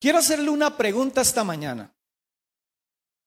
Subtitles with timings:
[0.00, 1.92] Quiero hacerle una pregunta esta mañana.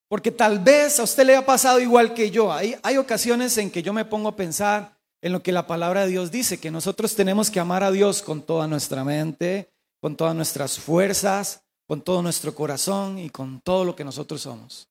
[0.07, 2.51] Porque tal vez a usted le ha pasado igual que yo.
[2.51, 6.01] Hay, hay ocasiones en que yo me pongo a pensar en lo que la palabra
[6.01, 9.71] de Dios dice, que nosotros tenemos que amar a Dios con toda nuestra mente,
[10.01, 14.89] con todas nuestras fuerzas, con todo nuestro corazón y con todo lo que nosotros somos.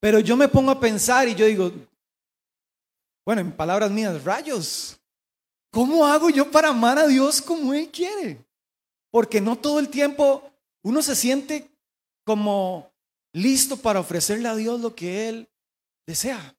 [0.00, 1.70] Pero yo me pongo a pensar y yo digo,
[3.24, 4.98] bueno, en palabras mías, rayos,
[5.70, 8.38] ¿cómo hago yo para amar a Dios como Él quiere?
[9.10, 10.42] Porque no todo el tiempo
[10.86, 11.68] uno se siente
[12.24, 12.92] como
[13.32, 15.48] listo para ofrecerle a Dios lo que Él
[16.06, 16.56] desea.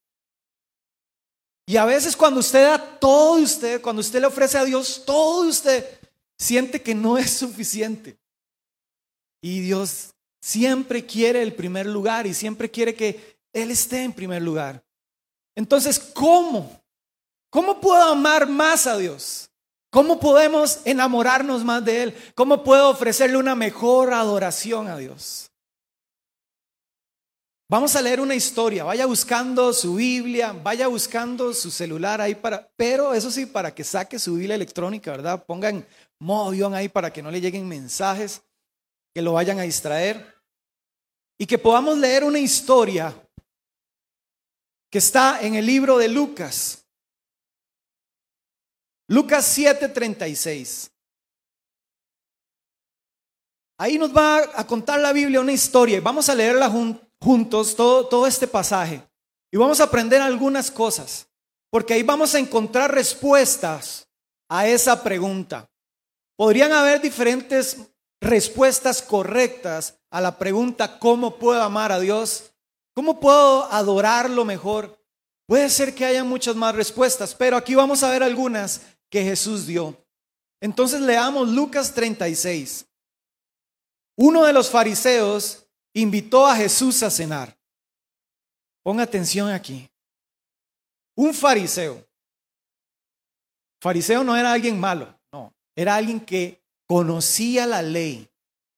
[1.66, 5.48] Y a veces cuando usted da todo usted, cuando usted le ofrece a Dios todo
[5.48, 5.98] usted,
[6.38, 8.18] siente que no es suficiente.
[9.42, 14.42] Y Dios siempre quiere el primer lugar y siempre quiere que Él esté en primer
[14.42, 14.84] lugar.
[15.56, 16.82] Entonces, ¿cómo?
[17.50, 19.50] ¿Cómo puedo amar más a Dios?
[19.98, 22.16] ¿Cómo podemos enamorarnos más de Él?
[22.36, 25.50] ¿Cómo puedo ofrecerle una mejor adoración a Dios?
[27.68, 28.84] Vamos a leer una historia.
[28.84, 33.84] Vaya buscando su Biblia, vaya buscando su celular ahí para, pero eso sí, para que
[33.84, 35.44] saque su Biblia electrónica, ¿verdad?
[35.44, 35.84] Pongan
[36.20, 38.44] modo avión ahí para que no le lleguen mensajes
[39.16, 40.32] que lo vayan a distraer
[41.40, 43.16] y que podamos leer una historia
[44.92, 46.87] que está en el libro de Lucas.
[49.08, 50.92] Lucas 7:36.
[53.80, 56.72] Ahí nos va a contar la Biblia una historia y vamos a leerla
[57.22, 59.02] juntos, todo, todo este pasaje.
[59.52, 61.28] Y vamos a aprender algunas cosas,
[61.70, 64.08] porque ahí vamos a encontrar respuestas
[64.50, 65.70] a esa pregunta.
[66.36, 67.78] Podrían haber diferentes
[68.20, 72.52] respuestas correctas a la pregunta, ¿cómo puedo amar a Dios?
[72.94, 74.98] ¿Cómo puedo adorarlo mejor?
[75.46, 79.66] Puede ser que haya muchas más respuestas, pero aquí vamos a ver algunas que Jesús
[79.66, 79.96] dio.
[80.62, 82.86] Entonces leamos Lucas 36.
[84.18, 87.58] Uno de los fariseos invitó a Jesús a cenar.
[88.84, 89.90] Ponga atención aquí.
[91.16, 92.04] Un fariseo.
[93.82, 95.54] Fariseo no era alguien malo, no.
[95.76, 98.28] Era alguien que conocía la ley.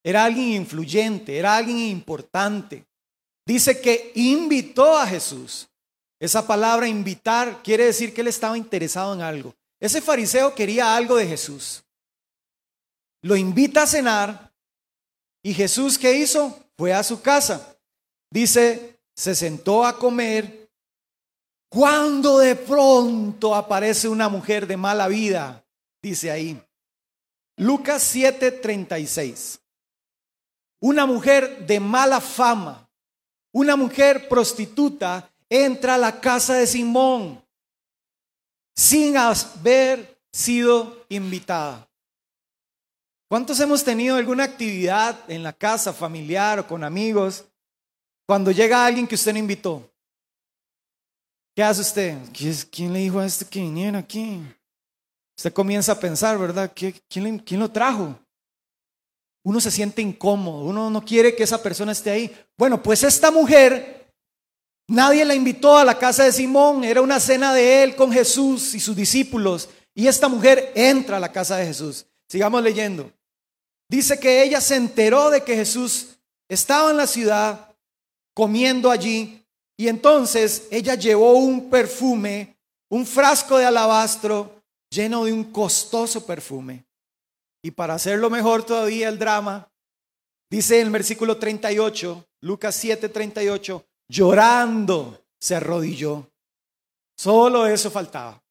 [0.03, 2.85] Era alguien influyente, era alguien importante.
[3.45, 5.69] Dice que invitó a Jesús.
[6.19, 9.55] Esa palabra invitar quiere decir que él estaba interesado en algo.
[9.79, 11.83] Ese fariseo quería algo de Jesús.
[13.21, 14.53] Lo invita a cenar
[15.43, 16.57] y Jesús, ¿qué hizo?
[16.77, 17.77] Fue a su casa.
[18.29, 20.69] Dice, se sentó a comer
[21.69, 25.65] cuando de pronto aparece una mujer de mala vida,
[26.01, 26.61] dice ahí.
[27.57, 29.59] Lucas 7:36.
[30.81, 32.89] Una mujer de mala fama
[33.51, 37.43] una mujer prostituta entra a la casa de Simón
[38.79, 41.85] sin haber sido invitada.
[43.27, 47.43] ¿Cuántos hemos tenido alguna actividad en la casa familiar o con amigos
[48.25, 49.91] cuando llega alguien que usted no invitó?
[51.53, 52.17] ¿Qué hace usted?
[52.71, 54.41] ¿Quién le dijo a este que viniera aquí?
[55.37, 56.71] Usted comienza a pensar, ¿verdad?
[56.73, 58.17] ¿Quién, quién lo trajo?
[59.43, 62.45] uno se siente incómodo, uno no quiere que esa persona esté ahí.
[62.57, 64.08] Bueno, pues esta mujer,
[64.89, 68.73] nadie la invitó a la casa de Simón, era una cena de él con Jesús
[68.75, 72.05] y sus discípulos, y esta mujer entra a la casa de Jesús.
[72.27, 73.11] Sigamos leyendo.
[73.89, 77.75] Dice que ella se enteró de que Jesús estaba en la ciudad
[78.33, 79.45] comiendo allí,
[79.77, 82.57] y entonces ella llevó un perfume,
[82.89, 86.85] un frasco de alabastro lleno de un costoso perfume.
[87.63, 89.71] Y para hacerlo mejor todavía el drama,
[90.49, 96.29] dice el versículo 38, Lucas 7, 38, llorando se arrodilló.
[97.17, 98.41] Solo eso faltaba.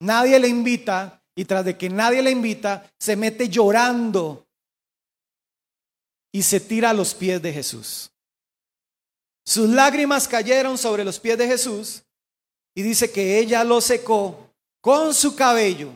[0.00, 4.46] Nadie le invita y tras de que nadie le invita, se mete llorando
[6.32, 8.10] y se tira a los pies de Jesús.
[9.44, 12.02] Sus lágrimas cayeron sobre los pies de Jesús
[12.74, 15.90] y dice que ella lo secó con su cabello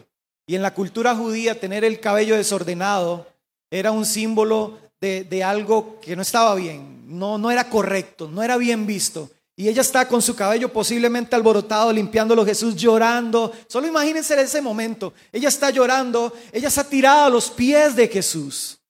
[0.47, 3.27] y en la cultura judía tener el cabello desordenado
[3.71, 8.57] era un símbolo de, algo que no estaba bien, no, no era correcto, no era
[8.57, 9.31] bien visto.
[9.57, 13.53] Y ella está con su cabello posiblemente alborotado, limpiándolo Jesús, llorando.
[13.69, 15.15] Solo imagínense ese momento.
[15.31, 18.81] Ella está llorando, ella está tirada a los pies de Jesús.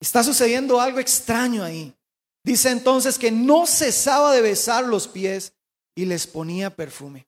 [0.00, 1.94] Está sucediendo algo extraño ahí.
[2.42, 5.52] Dice entonces que no cesaba de besar los pies
[5.94, 7.26] y les ponía perfume.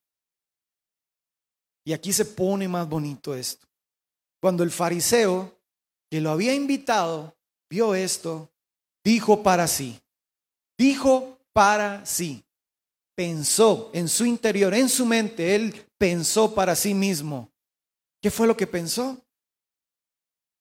[1.85, 3.67] Y aquí se pone más bonito esto.
[4.41, 5.55] Cuando el fariseo
[6.11, 7.36] que lo había invitado
[7.69, 8.51] vio esto,
[9.05, 10.01] dijo para sí,
[10.77, 12.45] dijo para sí,
[13.15, 17.51] pensó en su interior, en su mente, él pensó para sí mismo.
[18.21, 19.19] ¿Qué fue lo que pensó?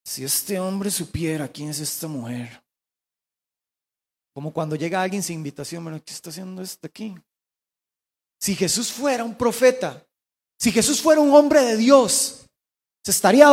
[0.04, 2.62] Si este hombre supiera quién es esta mujer,
[4.32, 7.14] Como cuando llega alguien sin invitación, bueno, ¿qué está haciendo este aquí?
[8.38, 10.06] Si Jesús fuera un profeta,
[10.58, 12.44] si Jesús fuera un hombre de Dios,
[13.02, 13.48] se estaría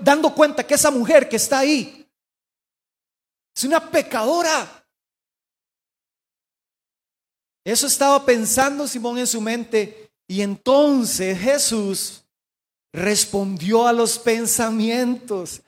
[0.00, 2.01] dando cuenta que esa mujer que está ahí
[3.54, 4.86] es una pecadora.
[7.64, 12.24] Eso estaba pensando Simón en su mente y entonces Jesús
[12.92, 15.62] respondió a los pensamientos.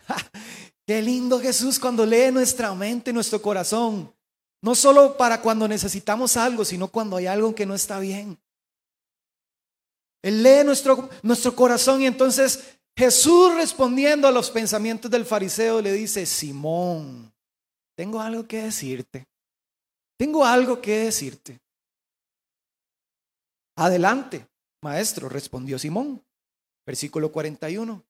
[0.86, 4.12] Qué lindo Jesús cuando lee nuestra mente, nuestro corazón.
[4.60, 8.38] No solo para cuando necesitamos algo, sino cuando hay algo que no está bien.
[10.22, 15.92] Él lee nuestro, nuestro corazón y entonces Jesús respondiendo a los pensamientos del fariseo le
[15.92, 17.33] dice, Simón,
[17.96, 19.26] tengo algo que decirte.
[20.18, 21.60] Tengo algo que decirte.
[23.76, 24.46] Adelante,
[24.82, 26.24] maestro, respondió Simón.
[26.86, 28.04] Versículo 41.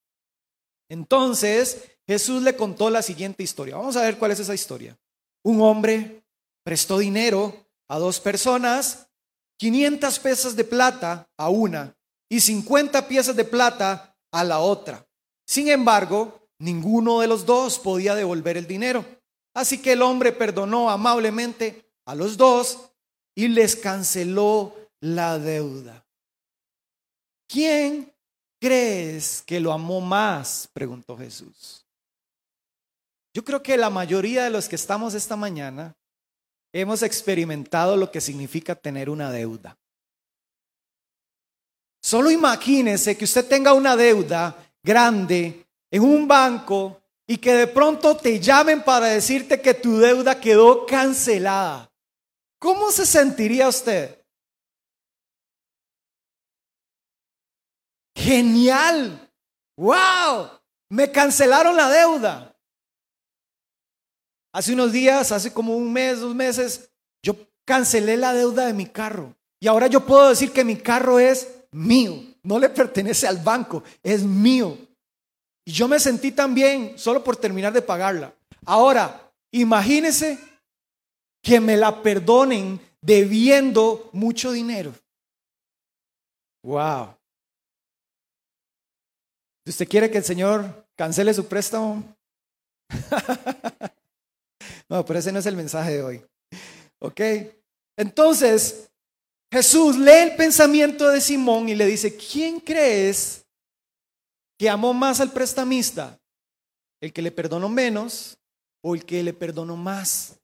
[0.89, 3.77] Entonces Jesús le contó la siguiente historia.
[3.77, 4.97] Vamos a ver cuál es esa historia.
[5.43, 6.23] Un hombre
[6.63, 9.07] prestó dinero a dos personas,
[9.57, 11.95] 500 piezas de plata a una
[12.29, 15.07] y 50 piezas de plata a la otra.
[15.47, 19.05] Sin embargo, ninguno de los dos podía devolver el dinero.
[19.55, 22.91] Así que el hombre perdonó amablemente a los dos
[23.33, 26.05] y les canceló la deuda.
[27.47, 28.13] ¿Quién
[28.59, 30.69] crees que lo amó más?
[30.73, 31.85] preguntó Jesús.
[33.33, 35.95] Yo creo que la mayoría de los que estamos esta mañana
[36.73, 39.77] hemos experimentado lo que significa tener una deuda.
[42.01, 48.15] Solo imagínese que usted tenga una deuda grande en un banco y que de pronto
[48.17, 51.91] te llamen para decirte que tu deuda quedó cancelada.
[52.59, 54.23] ¿Cómo se sentiría usted?
[58.15, 59.31] Genial.
[59.77, 60.49] ¡Wow!
[60.89, 62.55] Me cancelaron la deuda.
[64.53, 66.89] Hace unos días, hace como un mes, dos meses,
[67.21, 67.35] yo
[67.65, 69.35] cancelé la deuda de mi carro.
[69.59, 72.23] Y ahora yo puedo decir que mi carro es mío.
[72.43, 74.77] No le pertenece al banco, es mío.
[75.65, 78.33] Y yo me sentí tan bien solo por terminar de pagarla.
[78.65, 80.39] Ahora, imagínese
[81.41, 84.93] que me la perdonen debiendo mucho dinero.
[86.63, 87.15] Wow.
[89.67, 92.03] ¿Usted quiere que el Señor cancele su préstamo?
[94.89, 96.25] no, pero ese no es el mensaje de hoy.
[96.99, 97.21] ¿Ok?
[97.97, 98.89] Entonces,
[99.51, 103.44] Jesús lee el pensamiento de Simón y le dice, ¿quién crees
[104.57, 106.19] que amó más al prestamista?
[107.01, 108.37] ¿El que le perdonó menos
[108.81, 110.39] o el que le perdonó más?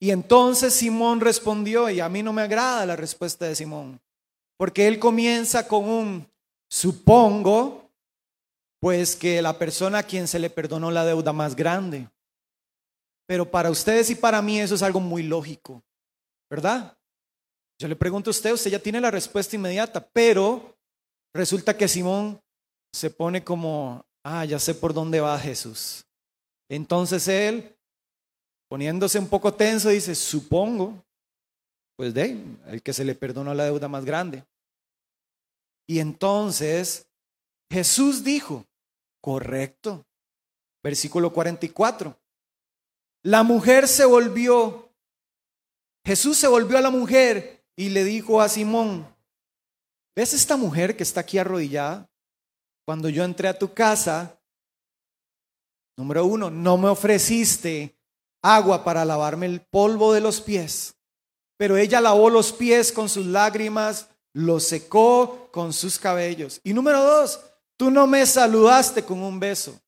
[0.00, 4.00] Y entonces Simón respondió, y a mí no me agrada la respuesta de Simón,
[4.56, 6.30] porque él comienza con un
[6.70, 7.90] supongo,
[8.80, 12.08] pues que la persona a quien se le perdonó la deuda más grande.
[13.26, 15.82] Pero para ustedes y para mí eso es algo muy lógico,
[16.48, 16.96] ¿verdad?
[17.78, 20.78] Yo le pregunto a usted, usted ya tiene la respuesta inmediata, pero
[21.34, 22.40] resulta que Simón
[22.92, 26.04] se pone como, ah, ya sé por dónde va Jesús.
[26.68, 27.76] Entonces él,
[28.68, 31.04] poniéndose un poco tenso, dice, supongo,
[31.96, 34.44] pues de el que se le perdonó la deuda más grande.
[35.86, 37.08] Y entonces
[37.70, 38.66] Jesús dijo,
[39.20, 40.06] correcto,
[40.82, 42.16] versículo 44,
[43.22, 44.92] la mujer se volvió,
[46.04, 49.06] Jesús se volvió a la mujer y le dijo a Simón,
[50.16, 52.09] ¿ves esta mujer que está aquí arrodillada?
[52.90, 54.36] Cuando yo entré a tu casa,
[55.96, 57.96] número uno, no me ofreciste
[58.42, 60.96] agua para lavarme el polvo de los pies,
[61.56, 66.60] pero ella lavó los pies con sus lágrimas, los secó con sus cabellos.
[66.64, 67.38] Y número dos,
[67.76, 69.80] tú no me saludaste con un beso,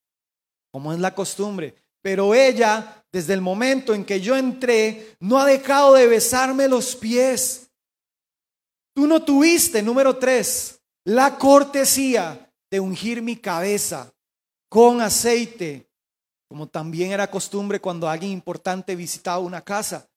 [0.71, 5.45] como es la costumbre, pero ella, desde el momento en que yo entré, no ha
[5.45, 7.69] dejado de besarme los pies.
[8.95, 12.42] Tú no tuviste, número tres, la cortesía
[12.73, 14.11] de ungir mi cabeza
[14.71, 15.87] con aceite,
[16.49, 20.09] como también era costumbre cuando alguien importante visitaba una casa.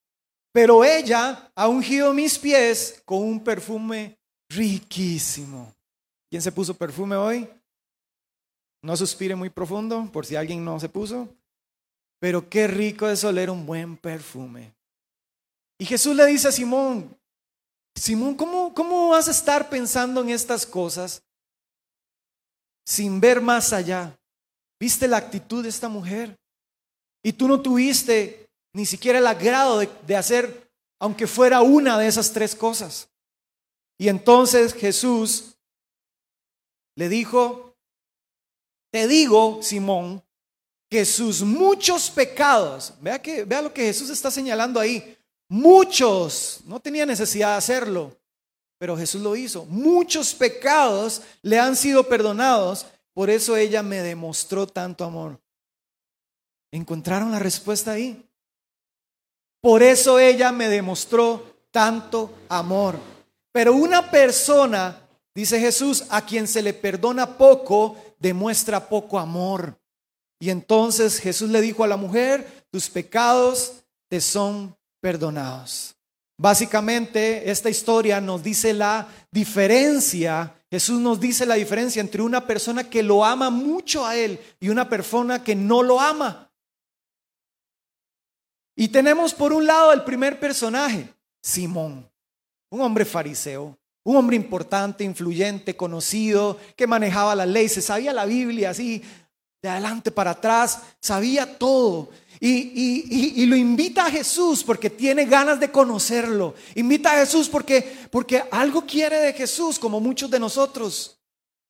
[0.54, 4.18] Pero ella ha ungido mis pies con un perfume
[4.50, 5.76] riquísimo.
[6.30, 7.50] ¿Quién se puso perfume hoy?
[8.82, 11.28] No suspire muy profundo por si alguien no se puso.
[12.22, 14.74] Pero qué rico es oler un buen perfume.
[15.78, 17.14] Y Jesús le dice a Simón,
[17.94, 21.22] Simón, ¿cómo, ¿cómo vas a estar pensando en estas cosas
[22.86, 24.18] sin ver más allá?
[24.80, 26.38] ¿Viste la actitud de esta mujer?
[27.24, 32.08] Y tú no tuviste ni siquiera el agrado de, de hacer, aunque fuera una de
[32.08, 33.10] esas tres cosas.
[33.98, 35.56] Y entonces Jesús
[36.96, 37.75] le dijo,
[38.92, 40.24] te digo, Simón,
[40.89, 45.18] que sus muchos pecados, vea, que, vea lo que Jesús está señalando ahí,
[45.50, 48.15] muchos, no tenía necesidad de hacerlo,
[48.86, 49.65] pero Jesús lo hizo.
[49.65, 55.42] Muchos pecados le han sido perdonados, por eso ella me demostró tanto amor.
[56.72, 58.24] ¿Encontraron la respuesta ahí?
[59.60, 63.00] Por eso ella me demostró tanto amor.
[63.51, 65.01] Pero una persona,
[65.34, 69.80] dice Jesús, a quien se le perdona poco, demuestra poco amor.
[70.39, 75.95] Y entonces Jesús le dijo a la mujer, tus pecados te son perdonados.
[76.38, 82.89] Básicamente, esta historia nos dice la diferencia, Jesús nos dice la diferencia entre una persona
[82.89, 86.51] que lo ama mucho a Él y una persona que no lo ama.
[88.75, 91.08] Y tenemos por un lado el primer personaje,
[91.42, 92.12] Simón,
[92.70, 98.25] un hombre fariseo, un hombre importante, influyente, conocido, que manejaba la ley, se sabía la
[98.25, 99.01] Biblia así,
[99.65, 102.10] de adelante para atrás, sabía todo.
[102.39, 106.53] Y, lo invita a Jesús porque tiene ganas de conocerlo.
[106.75, 111.17] Invita a Jesús porque, porque algo quiere de Jesús, como muchos de nosotros.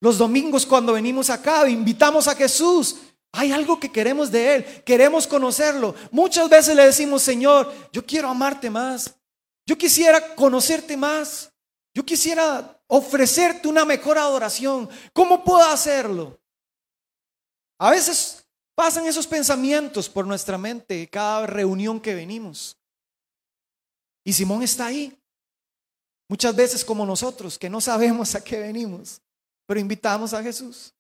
[0.02, 2.98] Los domingos cuando venimos acá, invitamos a Jesús.
[3.32, 5.96] Hay algo que queremos de Él, queremos conocerlo.
[6.12, 9.16] Muchas veces le decimos, Señor, yo quiero amarte más.
[9.66, 11.50] Yo quisiera conocerte más.
[11.94, 14.90] Yo quisiera ofrecerte una mejor adoración.
[15.14, 16.38] ¿Cómo puedo hacerlo?
[17.78, 22.78] A veces pasan esos pensamientos por nuestra mente cada reunión que venimos.
[24.24, 25.18] Y Simón está ahí.
[26.28, 29.22] Muchas veces como nosotros, que no sabemos a qué venimos,
[29.68, 30.94] pero invitamos a Jesús.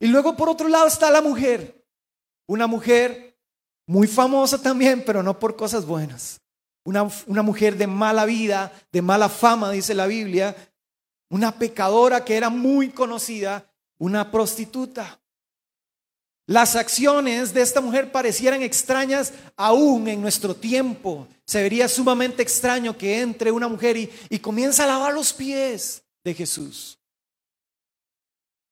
[0.00, 1.86] Y luego por otro lado está la mujer.
[2.46, 3.38] Una mujer
[3.86, 6.40] muy famosa también, pero no por cosas buenas.
[6.84, 10.54] Una, una mujer de mala vida, de mala fama, dice la Biblia.
[11.30, 15.20] Una pecadora que era muy conocida, una prostituta.
[16.46, 21.26] Las acciones de esta mujer parecieran extrañas aún en nuestro tiempo.
[21.46, 26.02] Se vería sumamente extraño que entre una mujer y, y comienza a lavar los pies
[26.22, 26.98] de Jesús.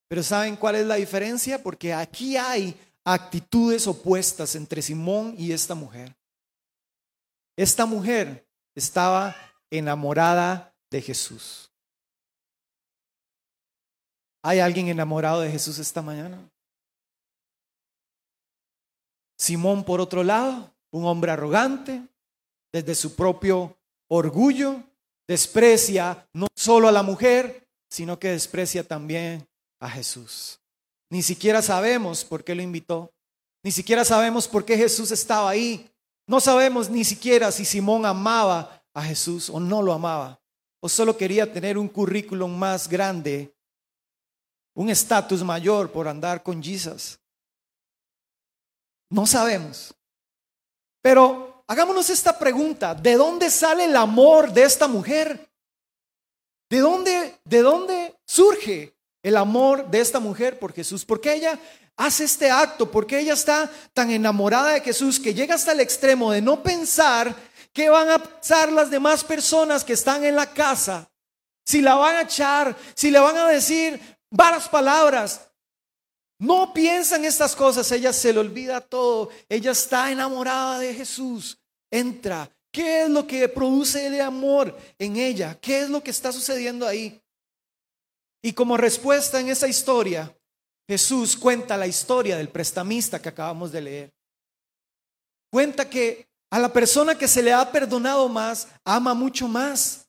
[0.08, 1.62] Pero ¿saben cuál es la diferencia?
[1.62, 6.14] Porque aquí hay actitudes opuestas entre Simón y esta mujer.
[7.56, 9.34] Esta mujer estaba
[9.70, 11.70] enamorada de Jesús.
[14.42, 16.51] ¿Hay alguien enamorado de Jesús esta mañana?
[19.42, 22.00] Simón, por otro lado, un hombre arrogante,
[22.72, 23.76] desde su propio
[24.08, 24.84] orgullo,
[25.26, 29.44] desprecia no solo a la mujer, sino que desprecia también
[29.80, 30.60] a Jesús.
[31.10, 33.12] Ni siquiera sabemos por qué lo invitó,
[33.64, 35.90] ni siquiera sabemos por qué Jesús estaba ahí.
[36.28, 40.40] No sabemos ni siquiera si Simón amaba a Jesús o no lo amaba,
[40.78, 43.52] o solo quería tener un currículum más grande,
[44.72, 47.18] un estatus mayor por andar con Jesús.
[49.12, 49.94] No sabemos.
[51.02, 55.50] Pero hagámonos esta pregunta, ¿de dónde sale el amor de esta mujer?
[56.70, 61.04] ¿De dónde, de dónde surge el amor de esta mujer por Jesús?
[61.04, 61.58] ¿Por qué ella
[61.94, 62.90] hace este acto?
[62.90, 66.62] ¿Por qué ella está tan enamorada de Jesús que llega hasta el extremo de no
[66.62, 67.36] pensar
[67.74, 71.06] qué van a pensar las demás personas que están en la casa?
[71.66, 74.00] Si la van a echar, si le van a decir
[74.30, 75.51] varias palabras,
[76.42, 81.56] no piensa en estas cosas, ella se le olvida todo, ella está enamorada de Jesús.
[81.88, 82.50] Entra.
[82.72, 85.56] ¿Qué es lo que produce el amor en ella?
[85.60, 87.22] ¿Qué es lo que está sucediendo ahí?
[88.42, 90.36] Y como respuesta en esa historia,
[90.88, 94.14] Jesús cuenta la historia del prestamista que acabamos de leer.
[95.48, 100.08] Cuenta que a la persona que se le ha perdonado más, ama mucho más.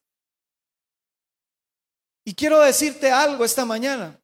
[2.25, 4.19] Y quiero decirte algo esta mañana.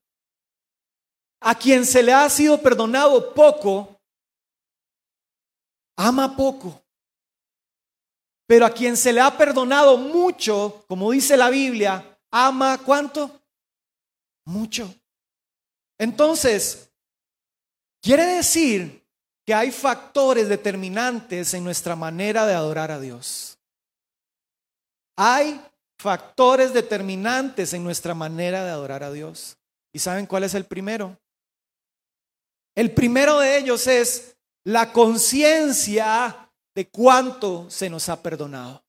[1.42, 4.00] A quien se le ha sido perdonado poco,
[5.96, 6.82] ama poco.
[8.48, 13.40] Pero a quien se le ha perdonado mucho, como dice la Biblia, ama cuánto?
[14.46, 14.94] Mucho.
[16.00, 16.90] Entonces,
[18.02, 19.06] quiere decir
[19.46, 23.60] que hay factores determinantes en nuestra manera de adorar a Dios.
[25.16, 25.62] Hay
[26.00, 29.58] factores determinantes en nuestra manera de adorar a Dios.
[29.94, 31.18] ¿Y saben cuál es el primero?
[32.80, 38.82] El primero de ellos es la conciencia de cuánto se nos ha perdonado.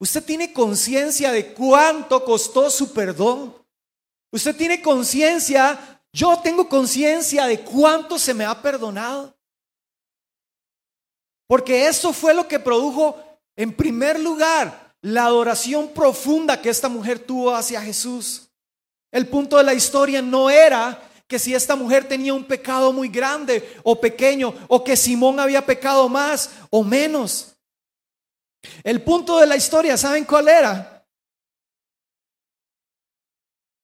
[0.00, 3.54] Usted tiene conciencia de cuánto costó su perdón.
[4.32, 9.32] Usted tiene conciencia, yo tengo conciencia de cuánto se me ha perdonado.
[11.46, 13.16] Porque eso fue lo que produjo,
[13.54, 18.48] en primer lugar, la adoración profunda que esta mujer tuvo hacia Jesús.
[19.12, 23.08] El punto de la historia no era que si esta mujer tenía un pecado muy
[23.08, 27.54] grande o pequeño, o que Simón había pecado más o menos.
[28.82, 31.06] El punto de la historia, ¿saben cuál era?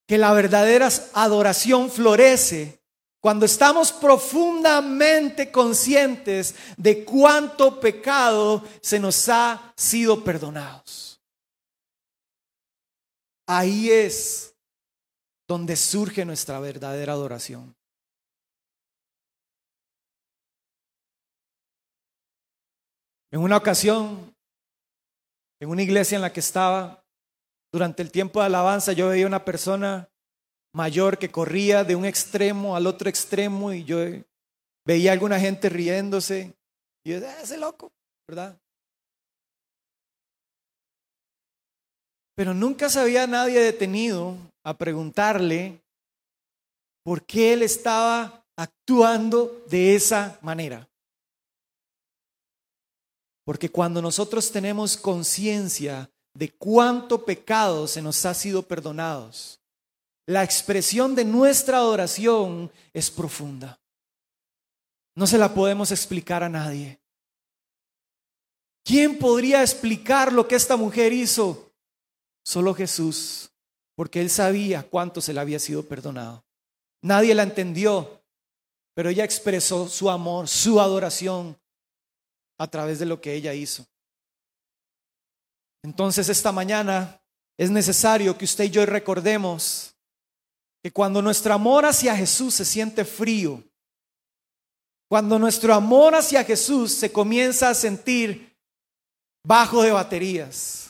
[0.06, 2.80] Que la verdadera adoración florece
[3.20, 11.20] cuando estamos profundamente conscientes de cuánto pecado se nos ha sido perdonados.
[13.46, 14.53] Ahí es
[15.48, 17.74] donde surge nuestra verdadera adoración.
[23.30, 24.34] En una ocasión,
[25.60, 27.04] en una iglesia en la que estaba,
[27.72, 30.08] durante el tiempo de alabanza, yo veía una persona
[30.72, 33.98] mayor que corría de un extremo al otro extremo y yo
[34.86, 36.54] veía a alguna gente riéndose
[37.04, 37.92] y yo decía, ah, ese loco,
[38.28, 38.56] ¿verdad?
[42.36, 45.84] Pero nunca se había nadie detenido a preguntarle
[47.04, 50.88] por qué él estaba actuando de esa manera.
[53.44, 59.60] Porque cuando nosotros tenemos conciencia de cuánto pecado se nos ha sido perdonados,
[60.26, 63.78] la expresión de nuestra adoración es profunda.
[65.14, 66.98] No se la podemos explicar a nadie.
[68.82, 71.72] ¿Quién podría explicar lo que esta mujer hizo?
[72.44, 73.50] Solo Jesús,
[73.96, 76.44] porque él sabía cuánto se le había sido perdonado.
[77.02, 78.22] Nadie la entendió,
[78.94, 81.58] pero ella expresó su amor, su adoración
[82.58, 83.86] a través de lo que ella hizo.
[85.82, 87.20] Entonces esta mañana
[87.58, 89.94] es necesario que usted y yo recordemos
[90.82, 93.62] que cuando nuestro amor hacia Jesús se siente frío,
[95.08, 98.56] cuando nuestro amor hacia Jesús se comienza a sentir
[99.46, 100.83] bajo de baterías,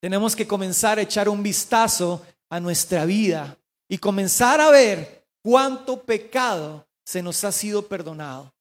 [0.00, 3.56] tenemos que comenzar a echar un vistazo a nuestra vida
[3.88, 8.52] y comenzar a ver cuánto pecado se nos ha sido perdonado.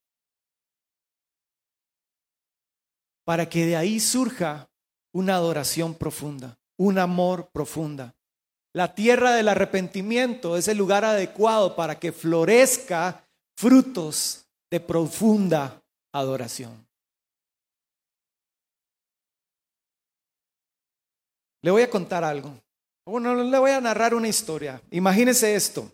[3.23, 4.69] Para que de ahí surja
[5.13, 8.15] una adoración profunda, un amor profunda.
[8.73, 13.23] La tierra del arrepentimiento es el lugar adecuado para que florezca
[13.55, 16.88] frutos de profunda adoración.
[21.61, 22.53] Le voy a contar algo.
[23.05, 24.81] Bueno, le voy a narrar una historia.
[24.91, 25.91] Imagínese esto.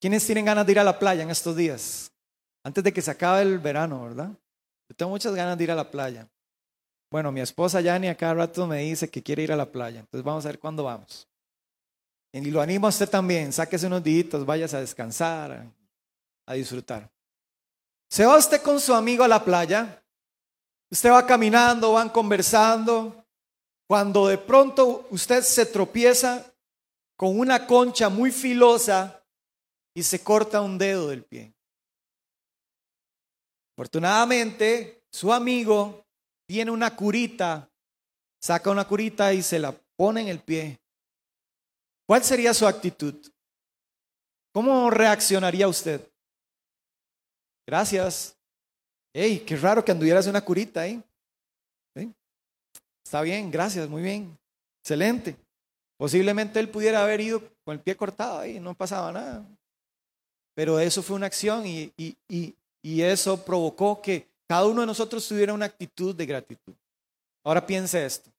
[0.00, 2.12] ¿Quiénes tienen ganas de ir a la playa en estos días?
[2.62, 4.30] Antes de que se acabe el verano, ¿verdad?
[4.88, 6.28] Yo tengo muchas ganas de ir a la playa.
[7.10, 10.00] Bueno, mi esposa Yani a cada rato me dice que quiere ir a la playa.
[10.00, 11.28] Entonces vamos a ver cuándo vamos.
[12.32, 13.52] Y lo animo a usted también.
[13.52, 15.66] Sáquese unos días, vayas a descansar,
[16.46, 17.08] a disfrutar.
[18.10, 20.03] Se va usted con su amigo a la playa.
[20.94, 23.26] Usted va caminando, van conversando.
[23.88, 26.54] Cuando de pronto usted se tropieza
[27.16, 29.20] con una concha muy filosa
[29.92, 31.52] y se corta un dedo del pie.
[33.76, 36.06] Afortunadamente, su amigo
[36.46, 37.68] tiene una curita,
[38.40, 40.80] saca una curita y se la pone en el pie,
[42.06, 43.16] ¿cuál sería su actitud?
[44.52, 46.08] ¿Cómo reaccionaría usted?
[47.66, 48.38] Gracias.
[49.16, 51.02] Hey, qué raro que anduvieras una curita ahí.
[53.04, 54.36] Está bien, gracias, muy bien.
[54.82, 55.36] Excelente.
[55.96, 59.46] Posiblemente él pudiera haber ido con el pie cortado ahí, no pasaba nada.
[60.56, 65.54] Pero eso fue una acción y, y eso provocó que cada uno de nosotros tuviera
[65.54, 66.74] una actitud de gratitud.
[67.44, 68.30] Ahora piense esto.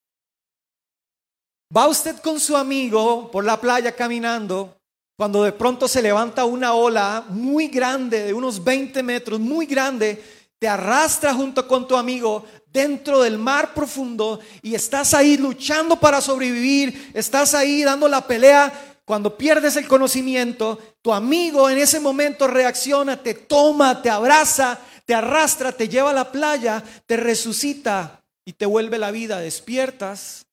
[1.76, 4.76] Va usted con su amigo por la playa caminando
[5.18, 10.22] cuando de pronto se levanta una ola muy grande, de unos 20 metros, muy grande,
[10.66, 16.20] te arrastra junto con tu amigo dentro del mar profundo y estás ahí luchando para
[16.22, 18.98] sobrevivir, estás ahí dando la pelea.
[19.06, 25.14] Cuando pierdes el conocimiento, tu amigo en ese momento reacciona, te toma, te abraza, te
[25.14, 29.38] arrastra, te lleva a la playa, te resucita y te vuelve la vida.
[29.38, 30.48] Despiertas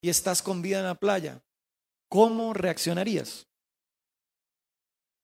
[0.00, 1.42] y estás con vida en la playa.
[2.08, 3.46] ¿Cómo reaccionarías?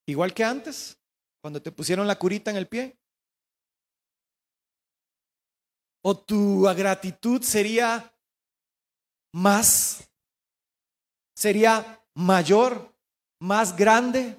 [0.05, 0.95] Igual que antes,
[1.41, 2.99] cuando te pusieron la curita en el pie.
[6.03, 8.13] ¿O tu gratitud sería
[9.33, 10.07] más,
[11.35, 12.93] sería mayor,
[13.39, 14.37] más grande?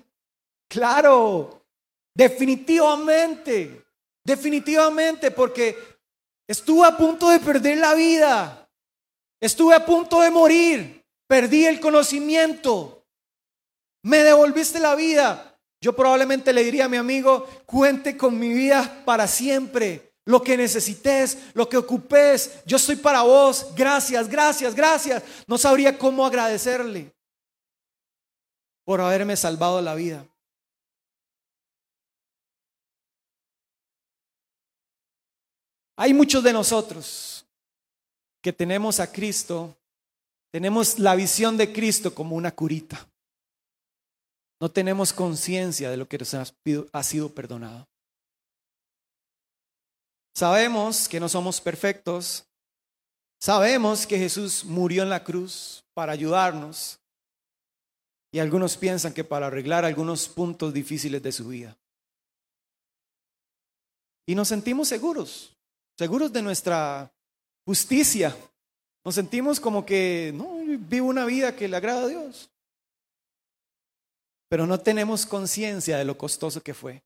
[0.69, 1.65] Claro,
[2.17, 3.85] Definitivamente,
[4.25, 5.77] definitivamente, porque
[6.47, 8.71] estuve a punto de perder la vida,
[9.41, 13.05] estuve a punto de morir, perdí el conocimiento,
[14.05, 15.51] me devolviste la vida.
[15.81, 20.14] Yo probablemente le diría a mi amigo, cuente con mi vida para siempre.
[20.27, 23.75] Lo que necesites, lo que ocupes, yo estoy para vos.
[23.75, 25.23] Gracias, gracias, gracias.
[25.47, 27.13] No sabría cómo agradecerle
[28.85, 30.27] por haberme salvado la vida.
[35.97, 37.47] Hay muchos de nosotros
[38.43, 39.77] que tenemos a Cristo,
[40.51, 43.07] tenemos la visión de Cristo como una curita.
[44.61, 47.87] No tenemos conciencia de lo que nos ha sido perdonado.
[50.35, 52.45] Sabemos que no somos perfectos.
[53.39, 56.99] Sabemos que Jesús murió en la cruz para ayudarnos.
[58.33, 61.79] Y algunos piensan que para arreglar algunos puntos difíciles de su vida.
[64.27, 65.57] Y nos sentimos seguros,
[65.97, 67.13] seguros de nuestra
[67.65, 68.37] justicia.
[69.05, 72.51] Nos sentimos como que, no, vivo una vida que le agrada a Dios.
[74.49, 77.04] Pero no tenemos conciencia de lo costoso que fue.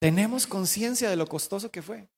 [0.00, 2.08] Tenemos conciencia de lo costoso que fue.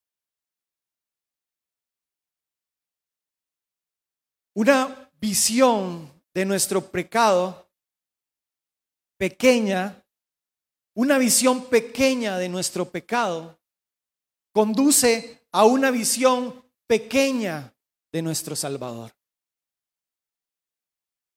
[4.54, 7.68] Una visión de nuestro pecado
[9.18, 10.00] pequeña,
[10.94, 13.58] una visión pequeña de nuestro pecado,
[14.52, 17.74] conduce a una visión pequeña
[18.12, 19.12] de nuestro Salvador.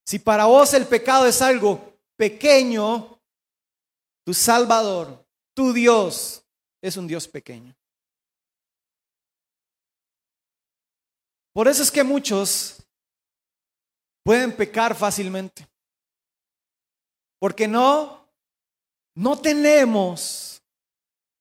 [0.06, 3.20] Si para vos el pecado es algo pequeño,
[4.24, 5.25] tu Salvador,
[5.56, 6.44] tu Dios,
[6.82, 7.76] es un Dios pequeño.
[11.54, 12.86] Por eso es que muchos
[14.24, 15.68] pueden pecar fácilmente.
[17.39, 18.28] Porque no,
[19.15, 20.62] no tenemos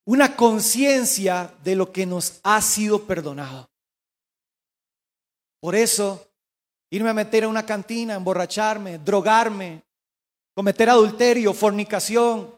[0.07, 3.69] una conciencia de lo que nos ha sido perdonado.
[5.61, 6.31] Por eso,
[6.91, 9.83] irme a meter a una cantina, emborracharme, drogarme,
[10.55, 12.54] cometer adulterio, fornicación,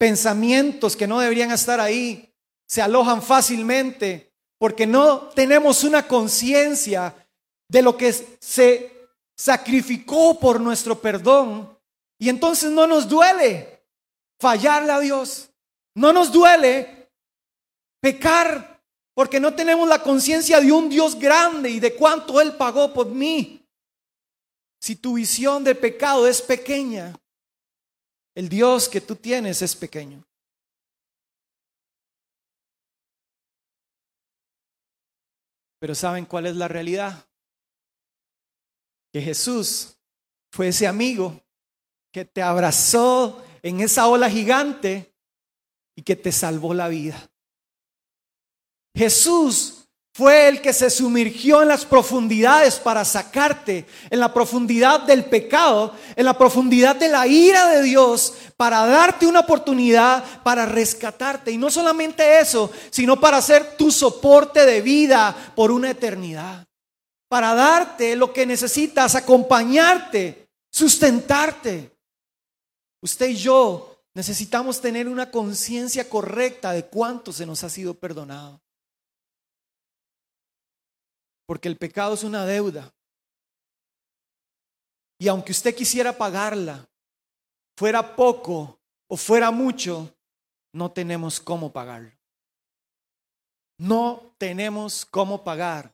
[0.00, 2.34] pensamientos que no deberían estar ahí,
[2.66, 7.14] se alojan fácilmente porque no tenemos una conciencia
[7.68, 8.10] de lo que
[8.40, 11.78] se sacrificó por nuestro perdón
[12.18, 13.84] y entonces no nos duele
[14.38, 15.50] fallarle a Dios.
[15.94, 17.10] No nos duele
[18.00, 18.82] pecar
[19.12, 23.08] porque no tenemos la conciencia de un Dios grande y de cuánto Él pagó por
[23.08, 23.68] mí.
[24.80, 27.14] Si tu visión de pecado es pequeña,
[28.34, 30.24] el Dios que tú tienes es pequeño.
[35.78, 37.26] Pero ¿saben cuál es la realidad?
[39.12, 39.96] Que Jesús
[40.52, 41.40] fue ese amigo
[42.12, 45.14] que te abrazó en esa ola gigante
[45.96, 47.30] y que te salvó la vida.
[48.94, 49.79] Jesús
[50.12, 55.94] fue el que se sumergió en las profundidades para sacarte, en la profundidad del pecado,
[56.16, 61.52] en la profundidad de la ira de Dios, para darte una oportunidad, para rescatarte.
[61.52, 66.66] Y no solamente eso, sino para ser tu soporte de vida por una eternidad.
[67.28, 71.96] Para darte lo que necesitas, acompañarte, sustentarte.
[73.00, 78.60] Usted y yo necesitamos tener una conciencia correcta de cuánto se nos ha sido perdonado.
[81.50, 82.94] Porque el pecado es una deuda.
[85.18, 86.88] Y aunque usted quisiera pagarla,
[87.76, 90.14] fuera poco o fuera mucho,
[90.72, 92.12] no tenemos cómo pagarlo.
[93.78, 95.92] No tenemos cómo pagar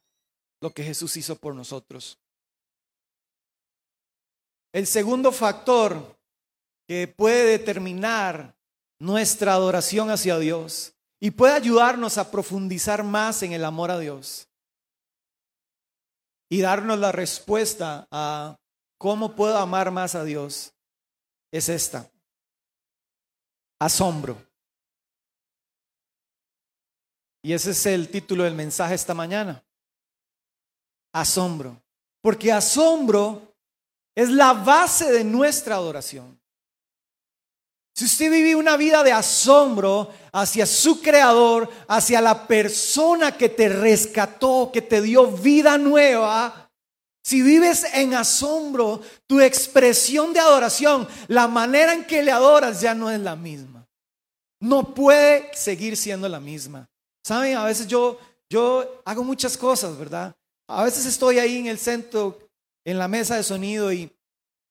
[0.61, 2.19] lo que Jesús hizo por nosotros.
[4.75, 6.19] El segundo factor
[6.87, 8.55] que puede determinar
[8.99, 14.51] nuestra adoración hacia Dios y puede ayudarnos a profundizar más en el amor a Dios
[16.49, 18.59] y darnos la respuesta a
[18.99, 20.73] cómo puedo amar más a Dios
[21.51, 22.11] es esta.
[23.79, 24.37] Asombro.
[27.43, 29.65] Y ese es el título del mensaje esta mañana.
[31.13, 31.81] Asombro.
[32.21, 33.55] Porque asombro
[34.15, 36.41] es la base de nuestra adoración.
[37.97, 43.71] Si usted vive una vida de asombro hacia su creador, hacia la persona que te
[43.71, 46.71] rescató, que te dio vida nueva,
[47.25, 52.95] si vives en asombro, tu expresión de adoración, la manera en que le adoras ya
[52.95, 53.87] no es la misma.
[54.61, 56.89] No puede seguir siendo la misma.
[57.25, 60.35] Saben, a veces yo yo hago muchas cosas, ¿verdad?
[60.69, 62.39] A veces estoy ahí en el centro,
[62.85, 64.11] en la mesa de sonido y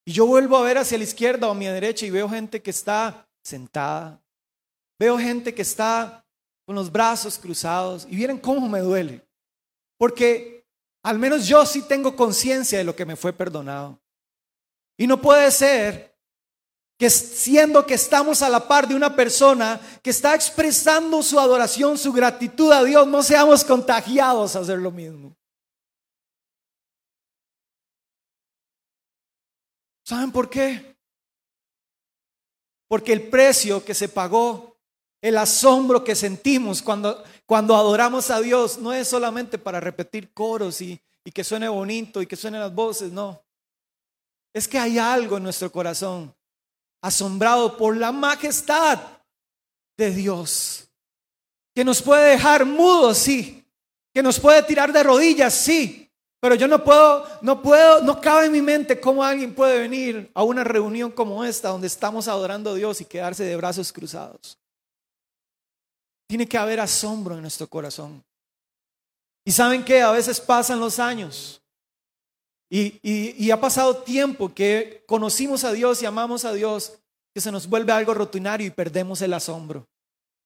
[0.05, 2.61] y yo vuelvo a ver hacia la izquierda o a mi derecha y veo gente
[2.61, 4.21] que está sentada.
[4.99, 6.23] Veo gente que está
[6.65, 8.05] con los brazos cruzados.
[8.09, 9.27] Y miren cómo me duele.
[9.97, 10.63] Porque
[11.03, 13.99] al menos yo sí tengo conciencia de lo que me fue perdonado.
[14.95, 16.15] Y no puede ser
[16.97, 21.97] que siendo que estamos a la par de una persona que está expresando su adoración,
[21.97, 25.35] su gratitud a Dios, no seamos contagiados a hacer lo mismo.
[30.05, 30.95] ¿Saben por qué?
[32.87, 34.77] Porque el precio que se pagó,
[35.19, 40.79] el asombro que sentimos cuando, cuando adoramos a Dios, no es solamente para repetir coros
[40.81, 43.43] y, y que suene bonito y que suenen las voces, no.
[44.53, 46.33] Es que hay algo en nuestro corazón
[47.01, 48.99] asombrado por la majestad
[49.97, 50.87] de Dios,
[51.73, 53.65] que nos puede dejar mudos, sí,
[54.13, 56.04] que nos puede tirar de rodillas, sí,
[56.39, 60.29] pero yo no puedo, no puedo, no cabe en mi mente cómo alguien puede venir
[60.33, 64.57] a una reunión como esta, donde estamos adorando a Dios y quedarse de brazos cruzados.
[66.27, 68.23] Tiene que haber asombro en nuestro corazón.
[69.45, 71.61] Y saben que a veces pasan los años
[72.69, 76.93] y, ha pasado tiempo que conocimos a Dios y amamos a Dios,
[77.33, 79.87] que se nos vuelve algo rutinario y perdemos el asombro.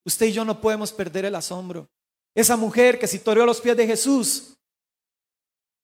[0.05, 1.87] Usted y yo no podemos perder el asombro.
[2.35, 4.57] Esa mujer que se a los pies de Jesús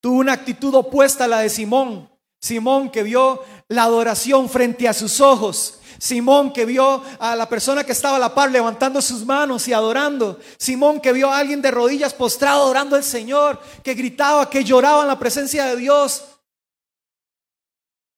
[0.05, 2.07] tuvo una actitud opuesta a la de Simón.
[2.39, 5.79] Simón que vio la adoración frente a sus ojos.
[5.97, 9.73] Simón que vio a la persona que estaba a la par levantando sus manos y
[9.73, 10.39] adorando.
[10.59, 15.01] Simón que vio a alguien de rodillas postrado adorando al Señor, que gritaba, que lloraba
[15.01, 16.23] en la presencia de Dios.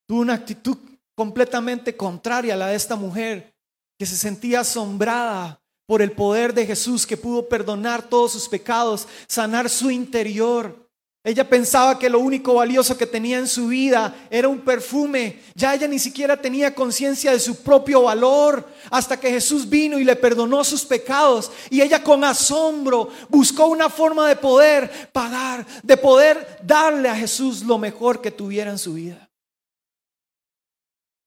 [0.10, 0.76] Tuvo una actitud
[1.16, 3.56] completamente contraria a la de esta mujer,
[3.98, 9.08] que se sentía asombrada por el poder de Jesús, que pudo perdonar todos sus pecados,
[9.26, 10.86] sanar su interior.
[11.24, 15.42] Ella pensaba que lo único valioso que tenía en su vida era un perfume.
[15.56, 20.06] Ya ella ni siquiera tenía conciencia de su propio valor hasta que Jesús vino y
[20.06, 21.52] le perdonó sus pecados.
[21.70, 27.64] Y ella con asombro buscó una forma de poder pagar, de poder darle a Jesús
[27.64, 29.30] lo mejor que tuviera en su vida.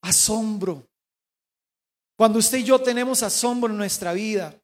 [0.00, 0.86] Asombro.
[2.16, 4.54] Cuando usted y yo tenemos asombro en nuestra vida,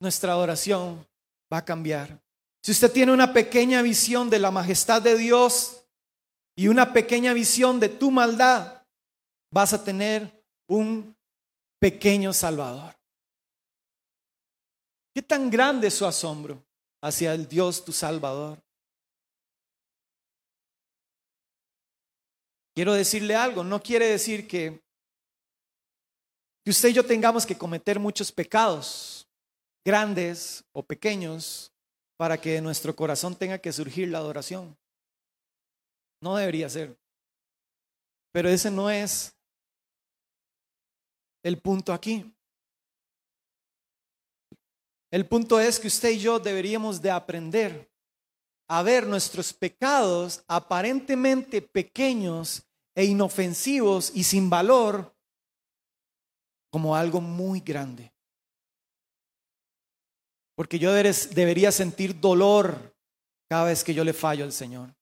[0.00, 1.06] nuestra adoración
[1.52, 2.21] va a cambiar.
[2.62, 5.84] Si usted tiene una pequeña visión de la majestad de Dios
[6.54, 8.84] y una pequeña visión de tu maldad,
[9.50, 11.16] vas a tener un
[11.80, 12.94] pequeño Salvador.
[15.12, 16.64] ¿Qué tan grande es su asombro
[17.02, 18.62] hacia el Dios tu Salvador?
[22.74, 24.80] Quiero decirle algo, no quiere decir que,
[26.64, 29.28] que usted y yo tengamos que cometer muchos pecados,
[29.84, 31.71] grandes o pequeños,
[32.22, 34.78] para que de nuestro corazón tenga que surgir la adoración.
[36.20, 36.96] No debería ser.
[38.30, 39.34] Pero ese no es
[41.42, 42.32] el punto aquí.
[45.10, 47.90] El punto es que usted y yo deberíamos de aprender
[48.68, 52.62] a ver nuestros pecados aparentemente pequeños
[52.94, 55.12] e inofensivos y sin valor
[56.70, 58.11] como algo muy grande.
[60.62, 62.94] Porque yo debería sentir dolor
[63.50, 64.94] cada vez que yo le fallo al Señor.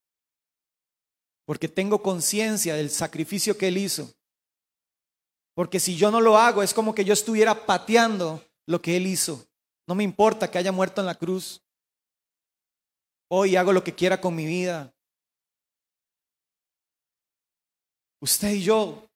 [1.44, 4.10] Porque tengo conciencia del sacrificio que Él hizo.
[5.54, 9.06] Porque si yo no lo hago, es como que yo estuviera pateando lo que Él
[9.06, 9.46] hizo.
[9.86, 11.60] No me importa que haya muerto en la cruz.
[13.28, 14.94] Hoy hago lo que quiera con mi vida.
[18.22, 19.10] Usted y yo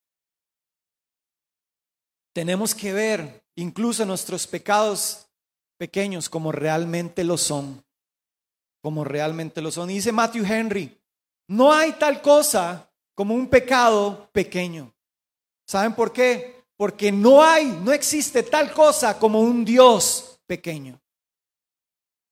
[2.35, 5.24] tenemos que ver incluso nuestros pecados
[5.85, 7.85] pequeños como realmente lo son,
[8.81, 9.91] como realmente lo son.
[9.91, 10.99] Y dice Matthew Henry,
[11.47, 14.91] no hay tal cosa como un pecado pequeño.
[15.67, 16.65] ¿Saben por qué?
[16.79, 20.99] Porque no hay, no existe tal cosa como un Dios pequeño.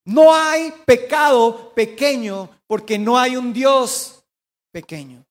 [0.07, 4.25] No hay pecado pequeño porque no hay un Dios
[4.71, 5.27] pequeño.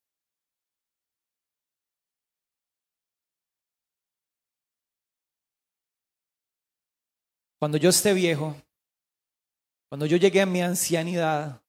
[7.62, 8.56] Cuando yo esté viejo,
[9.88, 11.62] cuando yo llegue a mi ancianidad,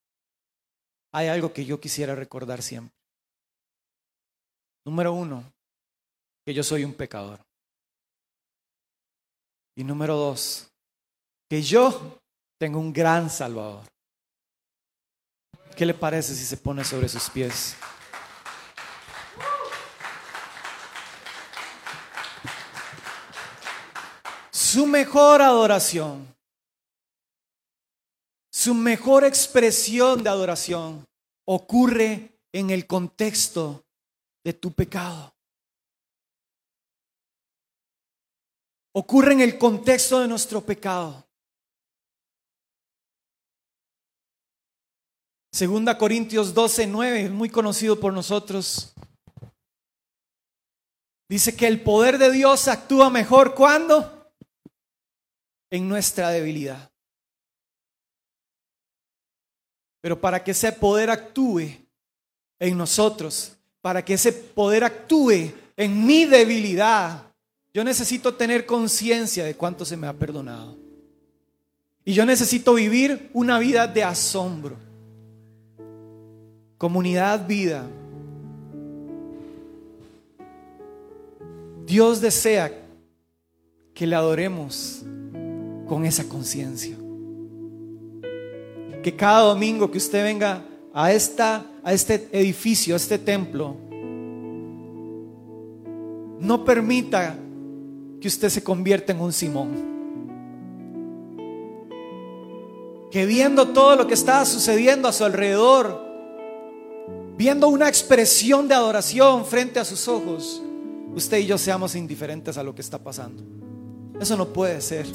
[1.12, 2.97] hay algo que yo quisiera recordar siempre.
[4.88, 5.43] Número uno,
[6.43, 7.45] que yo soy un pecador.
[9.75, 10.67] Y número dos,
[11.47, 12.19] que yo
[12.58, 13.86] tengo un gran Salvador.
[15.77, 17.75] ¿Qué le parece si se pone sobre sus pies?
[24.73, 26.36] Su mejor adoración,
[28.51, 31.07] su mejor expresión de adoración
[31.45, 33.86] ocurre en el contexto
[34.43, 35.31] de tu pecado.
[38.93, 41.23] Ocurre en el contexto de nuestro pecado.
[45.51, 48.91] Segunda Corintios 12, 9, muy conocido por nosotros.
[51.29, 54.12] Dice que el poder de Dios actúa mejor cuando
[55.73, 56.91] en nuestra debilidad.
[60.01, 61.62] Pero para que ese poder actúe
[62.59, 67.23] en nosotros, para que ese poder actúe en mi debilidad,
[67.73, 70.77] yo necesito tener conciencia de cuánto se me ha perdonado.
[72.05, 74.77] Y yo necesito vivir una vida de asombro.
[76.77, 77.89] Comunidad vida.
[81.88, 82.71] Dios desea
[83.95, 85.03] que le adoremos
[85.93, 86.97] con esa conciencia.
[89.03, 93.75] Que cada domingo que usted venga a, esta, a este edificio, a este templo,
[96.39, 97.38] no permita
[98.19, 99.69] que usted se convierta en un Simón.
[103.12, 106.03] Que viendo todo lo que está sucediendo a su alrededor,
[107.38, 110.60] viendo una expresión de adoración frente a sus ojos,
[111.13, 113.43] usted y yo seamos indiferentes a lo que está pasando.
[114.19, 115.06] Eso no puede ser.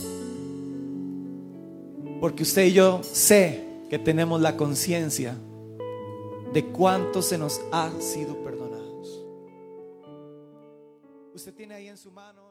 [2.21, 5.37] Porque usted y yo sé que tenemos la conciencia
[6.53, 9.25] de cuánto se nos ha sido perdonados.
[11.35, 12.48] Usted tiene ahí en su mano.